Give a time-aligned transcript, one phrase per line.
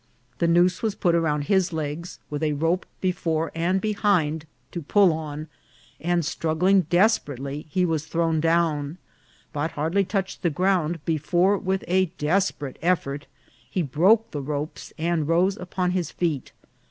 [0.39, 5.13] The noose was put round his legs, with a rope before and behind to pull
[5.13, 5.47] on,
[5.99, 8.97] and struggling desper ately, he was thrown down,
[9.53, 13.27] but hardly touched the ground before, with a desperate effort,
[13.69, 16.51] he broke the ropes and rose upon his feet.